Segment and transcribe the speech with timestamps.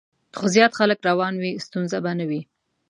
[0.37, 2.41] خو زیات خلک روان وي، ستونزه به نه وي.